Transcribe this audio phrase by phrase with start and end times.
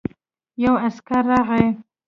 [0.63, 1.65] يو عسکر راغی.